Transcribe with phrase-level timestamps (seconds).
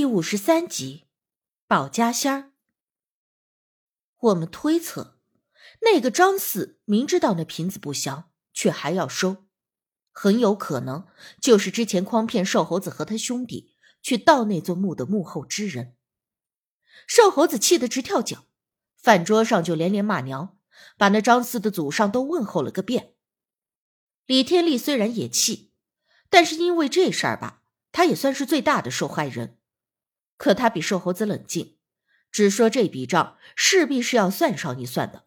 [0.00, 1.04] 第五十三集，
[1.66, 2.52] 保家仙儿。
[4.16, 5.18] 我们推测，
[5.82, 9.44] 那个张四明知道那瓶子不香，却还要收，
[10.10, 11.06] 很有可能
[11.38, 15.94] 就是之前诓骗瘦猴子和他兄弟去盗那座墓的幕后之人。
[17.06, 18.46] 瘦猴子气得直跳脚，
[18.96, 20.56] 饭桌上就连连骂娘，
[20.96, 23.12] 把那张四的祖上都问候了个遍。
[24.24, 25.74] 李天利虽然也气，
[26.30, 27.62] 但是因为这事儿吧，
[27.92, 29.58] 他也算是最大的受害人。
[30.40, 31.76] 可他比瘦猴子冷静，
[32.32, 35.26] 只说这笔账势必是要算上一算的。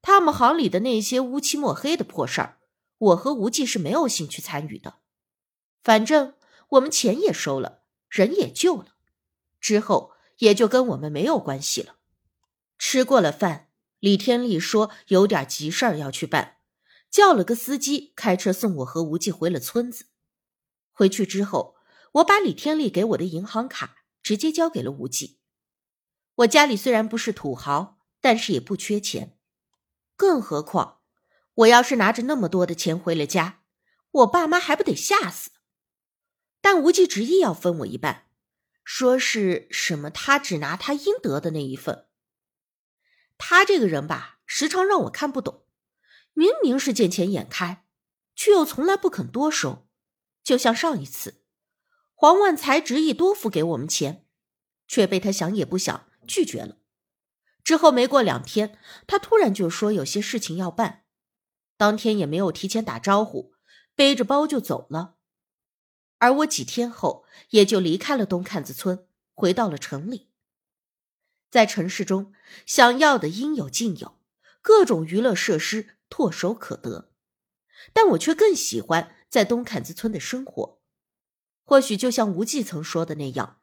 [0.00, 2.58] 他们行里的那些乌漆抹黑的破事儿，
[2.98, 4.96] 我和无忌是没有兴趣参与的。
[5.84, 6.34] 反正
[6.70, 8.96] 我们钱也收了，人也救了，
[9.60, 11.94] 之后也就跟我们没有关系了。
[12.76, 13.68] 吃过了饭，
[14.00, 16.56] 李天利说有点急事儿要去办，
[17.08, 20.06] 叫了个司机开车送我和无忌回了村子。
[20.90, 21.76] 回去之后。
[22.12, 25.38] 我把李天利给我的银行卡直接交给了无忌。
[26.36, 29.38] 我家里虽然不是土豪，但是也不缺钱。
[30.16, 31.00] 更何况，
[31.54, 33.62] 我要是拿着那么多的钱回了家，
[34.10, 35.50] 我爸妈还不得吓死？
[36.60, 38.28] 但无忌执意要分我一半，
[38.84, 42.06] 说是什么他只拿他应得的那一份。
[43.36, 45.64] 他这个人吧，时常让我看不懂。
[46.34, 47.84] 明明是见钱眼开，
[48.34, 49.88] 却又从来不肯多收。
[50.44, 51.41] 就像上一次。
[52.22, 54.24] 黄万才执意多付给我们钱，
[54.86, 56.76] 却被他想也不想拒绝了。
[57.64, 61.02] 之后没过两天，他突然就说有些事情要办，
[61.76, 63.54] 当天也没有提前打招呼，
[63.96, 65.16] 背着包就走了。
[66.18, 70.30] 而我几天后也就离开了东坎子村，回到了城里。
[71.50, 72.32] 在城市中，
[72.64, 74.20] 想要的应有尽有，
[74.60, 77.10] 各种娱乐设施唾手可得，
[77.92, 80.81] 但我却更喜欢在东坎子村的生活。
[81.64, 83.60] 或许就像吴忌曾说的那样，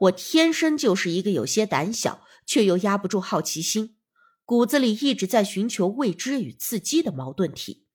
[0.00, 3.96] 我天生就是一个有些胆小却又压不住好奇心，
[4.44, 7.86] 骨子里一直在寻求未知与刺激的矛盾体。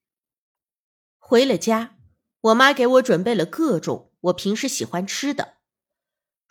[1.18, 1.98] 回了家，
[2.42, 5.58] 我妈给我准备了各种我平时喜欢吃的，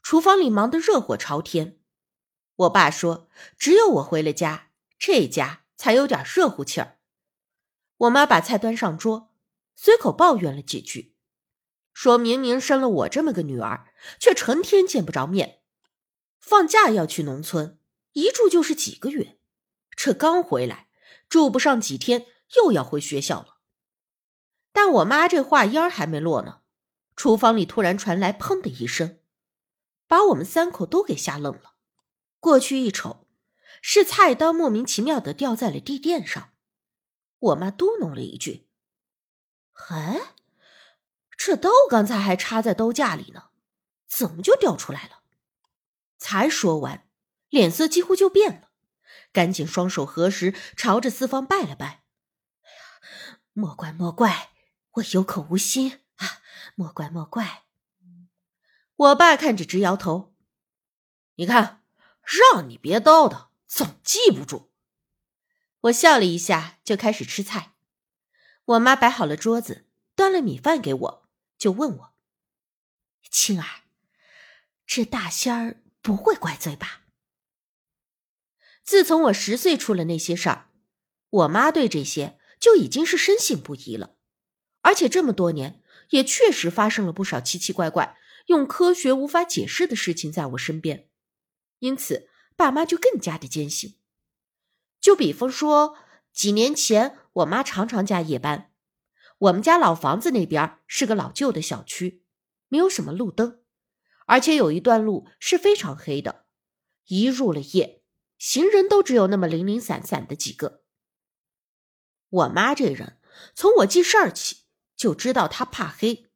[0.02, 1.80] 厨房里忙得热火朝天。
[2.56, 6.98] 我爸说，只有我回了家，这家才有点热乎气儿。
[7.96, 9.34] 我妈把菜端上桌，
[9.74, 11.16] 随口抱怨了几句。
[12.00, 15.60] 说明明生了我这么个女儿，却成天见不着面。
[16.38, 17.78] 放假要去农村，
[18.12, 19.38] 一住就是几个月。
[19.94, 20.88] 这刚回来，
[21.28, 22.24] 住不上几天，
[22.56, 23.58] 又要回学校了。
[24.72, 26.62] 但我妈这话音儿还没落呢，
[27.16, 29.18] 厨房里突然传来“砰”的一声，
[30.06, 31.74] 把我们三口都给吓愣了。
[32.38, 33.28] 过去一瞅，
[33.82, 36.54] 是菜刀莫名其妙的掉在了地垫上。
[37.40, 38.70] 我妈嘟哝了一句
[39.90, 40.36] ：“哎。”
[41.42, 43.44] 这刀刚才还插在刀架里呢，
[44.06, 45.22] 怎么就掉出来了？
[46.18, 47.08] 才说完，
[47.48, 48.68] 脸色几乎就变了，
[49.32, 52.04] 赶紧双手合十，朝着四方拜了拜。
[53.54, 54.50] 莫怪莫怪，
[54.90, 56.42] 我有口无心啊！
[56.74, 57.62] 莫怪莫怪。
[58.96, 60.34] 我爸看着直摇头，
[61.36, 61.82] 你看，
[62.52, 64.70] 让你别叨叨，总记不住。
[65.80, 67.72] 我笑了一下，就开始吃菜。
[68.66, 71.29] 我妈摆好了桌子，端了米饭给我。
[71.60, 72.14] 就问我
[73.30, 73.82] ：“青儿，
[74.86, 77.02] 这大仙儿不会怪罪吧？”
[78.82, 80.70] 自从我十岁出了那些事儿，
[81.28, 84.16] 我妈对这些就已经是深信不疑了。
[84.80, 88.16] 而且这么多年，也确实发生了不少奇奇怪怪、
[88.46, 91.10] 用科学无法解释的事情在我身边，
[91.80, 93.98] 因此爸妈就更加的坚信。
[94.98, 95.98] 就比方说，
[96.32, 98.69] 几年前我妈常常加夜班。
[99.40, 102.22] 我们家老房子那边是个老旧的小区，
[102.68, 103.62] 没有什么路灯，
[104.26, 106.44] 而且有一段路是非常黑的，
[107.06, 108.02] 一入了夜，
[108.36, 110.82] 行人都只有那么零零散散的几个。
[112.28, 113.18] 我妈这人
[113.54, 114.64] 从我记事儿起
[114.94, 116.30] 就知道她怕黑，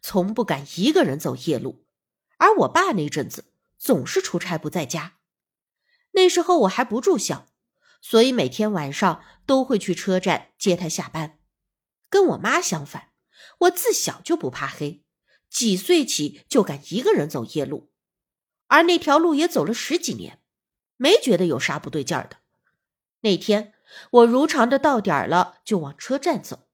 [0.00, 1.84] 从不敢一个人走夜路，
[2.36, 5.18] 而我爸那阵子总是出差不在家，
[6.12, 7.48] 那时候我还不住校，
[8.00, 11.37] 所以每天晚上都会去车站接他下班。
[12.10, 13.10] 跟我妈相反，
[13.60, 15.04] 我自小就不怕黑，
[15.50, 17.90] 几岁起就敢一个人走夜路，
[18.66, 20.40] 而那条路也走了十几年，
[20.96, 22.38] 没觉得有啥不对劲儿的。
[23.20, 23.74] 那天
[24.10, 26.68] 我如常的到点了，就往车站走，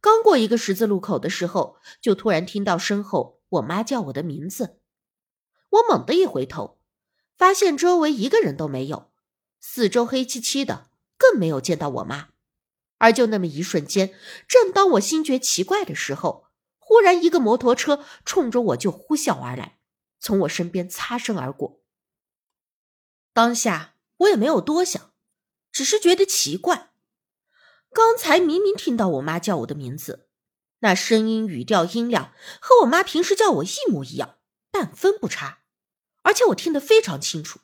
[0.00, 4.80] 刚过一个十字路口的时候，就突然听到身后我妈叫我的名字。
[5.68, 6.80] 我猛地一回头，
[7.38, 9.12] 发现周围一个人都没有，
[9.60, 12.31] 四周黑漆漆的，更没有见到我妈。
[13.02, 14.14] 而就那么一瞬间，
[14.46, 16.46] 正当我心觉奇怪的时候，
[16.78, 19.80] 忽然一个摩托车冲着我就呼啸而来，
[20.20, 21.82] 从我身边擦身而过。
[23.32, 25.12] 当下我也没有多想，
[25.72, 26.92] 只是觉得奇怪。
[27.92, 30.28] 刚才明明听到我妈叫我的名字，
[30.78, 34.38] 那声音、语调、音量和我妈平时叫我一模一样，
[34.70, 35.64] 半分不差，
[36.22, 37.58] 而且我听得非常清楚，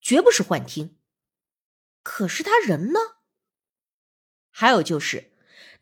[0.00, 1.00] 绝不是幻听。
[2.04, 3.17] 可是他人呢？
[4.60, 5.30] 还有就是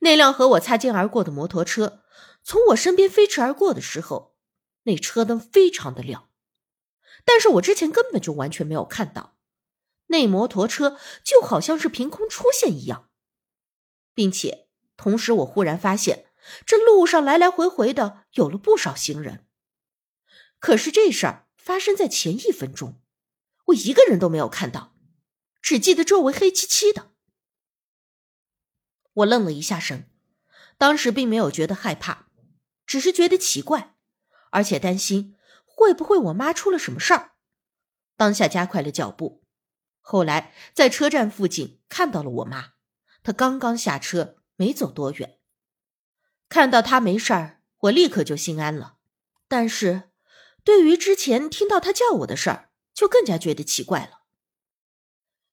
[0.00, 2.02] 那辆和我擦肩而过的摩托车，
[2.42, 4.36] 从我身边飞驰而过的时候，
[4.82, 6.28] 那车灯非常的亮，
[7.24, 9.38] 但是我之前根本就完全没有看到，
[10.08, 13.08] 那摩托车就好像是凭空出现一样。
[14.12, 14.68] 并且，
[14.98, 16.26] 同时我忽然发现，
[16.66, 19.46] 这路上来来回回的有了不少行人。
[20.58, 23.00] 可是这事儿发生在前一分钟，
[23.68, 24.94] 我一个人都没有看到，
[25.62, 27.15] 只记得周围黑漆漆的。
[29.16, 30.10] 我愣了一下神，
[30.78, 32.28] 当时并没有觉得害怕，
[32.86, 33.94] 只是觉得奇怪，
[34.50, 37.32] 而且担心会不会我妈出了什么事儿。
[38.16, 39.44] 当下加快了脚步，
[40.00, 42.74] 后来在车站附近看到了我妈。
[43.22, 45.38] 他刚刚下车，没走多远，
[46.48, 48.98] 看到他没事儿，我立刻就心安了。
[49.48, 50.10] 但是，
[50.62, 54.22] 对于之前听到他叫我的事儿，就更加觉得奇怪了。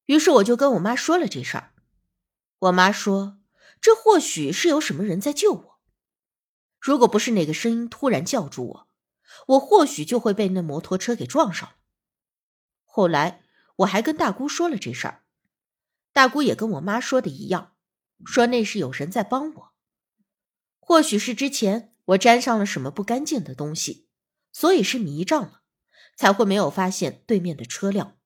[0.05, 1.73] 于是我就跟我妈说了这事儿。
[2.59, 3.39] 我妈说，
[3.83, 5.79] 这或许是有什么人在救我。
[6.79, 8.87] 如果不是那个声音突然叫住我，
[9.47, 11.75] 我或许就会被那摩托车给撞上了。
[12.85, 13.43] 后来
[13.75, 15.25] 我还跟大姑说了这事儿。
[16.13, 17.75] 大姑也跟我妈说的一样，
[18.25, 19.73] 说那是有人在帮我。
[20.79, 24.07] 或许是之前我沾上了什么不干净的东西，
[24.53, 25.63] 所以是迷障了，
[26.15, 28.17] 才会没有发现对面的车辆，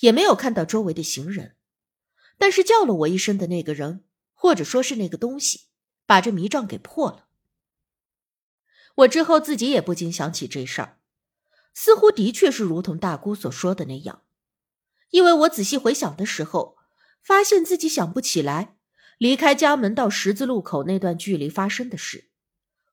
[0.00, 1.54] 也没有看到周围的行人。
[2.36, 4.04] 但是叫了我一声的那个人，
[4.40, 5.62] 或者说是那个东西，
[6.06, 7.26] 把这迷障给破了。
[8.94, 11.00] 我之后自己也不禁想起这事儿，
[11.74, 14.22] 似乎的确是如同大姑所说的那样，
[15.10, 16.78] 因为我仔细回想的时候。
[17.20, 18.78] 发现自己想不起来
[19.18, 22.30] 离开家门到十字路口那段距离发生的事，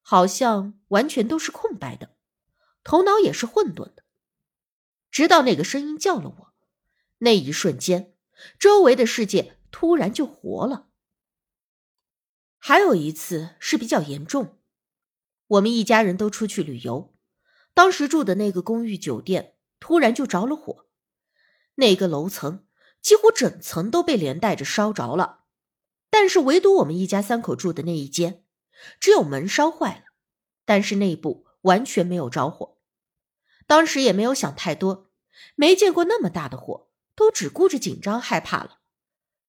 [0.01, 2.17] 好像完全都是空白的，
[2.83, 4.03] 头脑也是混沌的。
[5.09, 6.53] 直到那个声音叫了我，
[7.19, 8.13] 那一瞬间，
[8.59, 10.89] 周围的世界突然就活了。
[12.67, 14.57] 还有一次是比较严重，
[15.45, 17.13] 我们一家人都出去旅游，
[17.75, 20.87] 当时住的那个公寓酒店突然就着了火，
[21.75, 22.65] 那个楼层。
[23.03, 25.41] 几乎整层都被连带着烧着了，
[26.09, 28.43] 但是唯独我们一家三口住的那一间，
[28.99, 30.05] 只有门烧坏了，
[30.65, 32.79] 但是内部完全没有着火。
[33.67, 35.11] 当时也没有想太多，
[35.53, 38.79] 没见过那么大的火，都只顾着紧张害怕了。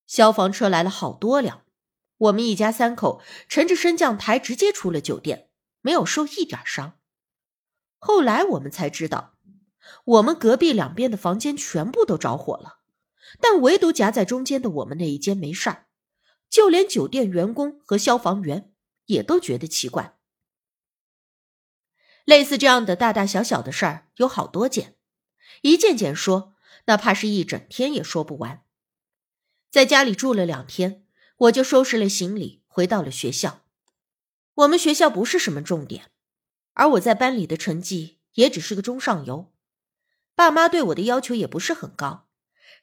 [0.06, 1.62] 消防车来了好多辆，
[2.18, 6.98] 我们一家三口乘着升降台直接出了酒店，没有受一点伤。
[7.98, 9.34] 后来我们才知道，
[10.04, 12.80] 我们隔壁两边的房间全部都着火了。
[13.40, 15.86] 但唯独夹在中间的我们那一间没事儿，
[16.48, 18.72] 就连酒店员工和消防员
[19.06, 20.16] 也都觉得奇怪。
[22.24, 24.96] 类似这样的大大小小的事儿有好多件，
[25.62, 26.54] 一件件说，
[26.86, 28.64] 那怕是一整天也说不完。
[29.70, 31.05] 在家里住了两天，
[31.36, 33.62] 我就收拾了行李回到了学校。
[34.54, 36.10] 我们学校不是什么重点，
[36.72, 39.52] 而我在班里的成绩也只是个中上游，
[40.34, 42.28] 爸妈对我的要求也不是很高。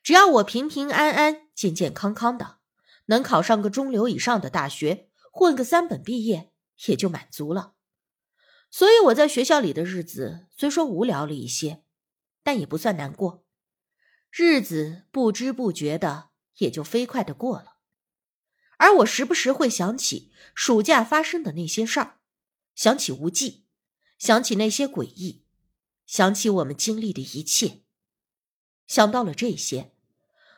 [0.04, 2.60] 只要我平平安安、健健康康的，
[3.06, 6.52] 能考上个中流以上的大学，混个三本毕业，
[6.88, 7.74] 也就满足了。
[8.70, 11.84] 所以我在学校里的日子虽说无聊了一些，
[12.44, 13.46] 但也不算难过。
[14.30, 17.73] 日子不知不觉的也就飞快的过了。
[18.84, 22.18] 而我时不时会想起暑假发生的那些事儿，
[22.76, 23.64] 想起无忌，
[24.20, 25.46] 想起那些诡异，
[26.06, 27.84] 想起我们经历的一切。
[28.86, 29.94] 想到了这些。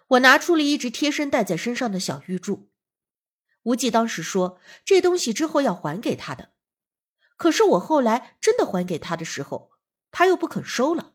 [0.07, 2.71] 我拿出了一直贴身带在身上的小玉柱，
[3.63, 6.53] 无忌当时说这东西之后要还给他的，
[7.37, 9.71] 可是我后来真的还给他的时候，
[10.09, 11.13] 他又不肯收了，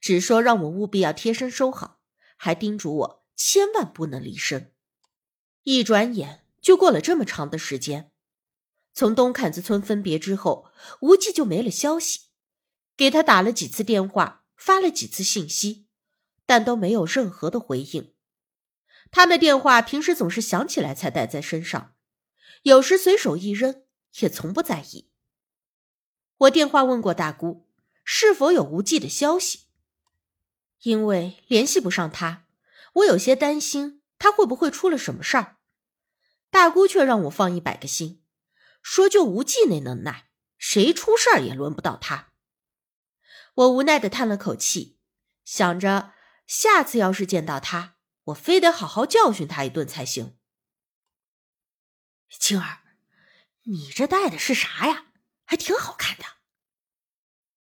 [0.00, 2.00] 只说让我务必要贴身收好，
[2.38, 4.72] 还叮嘱我千万不能离身。
[5.68, 8.12] 一转眼就过了这么长的时间，
[8.94, 10.70] 从东坎子村分别之后，
[11.00, 12.20] 无忌就没了消息，
[12.96, 15.88] 给他打了几次电话，发了几次信息。
[16.48, 18.14] 但都没有任何的回应。
[19.10, 21.96] 他的电话平时总是想起来才带在身上，
[22.62, 23.82] 有时随手一扔，
[24.20, 25.10] 也从不在意。
[26.36, 27.66] 我电话问过大姑
[28.04, 29.62] 是否有无忌的消息，
[30.82, 32.46] 因为联系不上他，
[32.92, 35.55] 我有些担心他会不会出了什么事儿。
[36.50, 38.24] 大姑却让我放一百个心，
[38.82, 42.32] 说就无忌那能耐，谁出事儿也轮不到他。
[43.54, 44.98] 我无奈的叹了口气，
[45.44, 46.12] 想着
[46.46, 50.38] 下次要是见到他，我非得好好教训他一顿才行。
[52.30, 52.80] 青儿，
[53.64, 55.06] 你这戴的是啥呀？
[55.44, 56.24] 还挺好看的。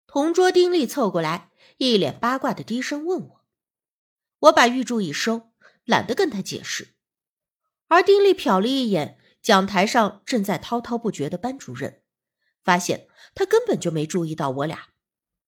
[0.06, 3.46] 同桌丁力凑过来，一脸八卦的低声问我。
[4.40, 5.52] 我把玉柱一收，
[5.84, 6.96] 懒得跟他解释。
[7.92, 12.02] 而丁力瞟了一眼讲台上正在滔滔不绝的班主任，
[12.64, 14.92] 发现他根本就没注意到我俩，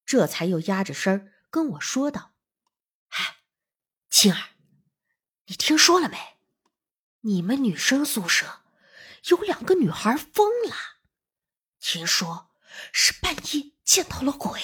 [0.06, 2.34] 这才又压着声跟我说道
[3.16, 3.38] ：“哎，
[4.10, 4.58] 青儿，
[5.46, 6.18] 你听说了没？
[7.22, 8.64] 你们女生宿舍
[9.30, 10.76] 有两个女孩疯了，
[11.80, 12.50] 听说
[12.92, 14.60] 是半夜见到了鬼。”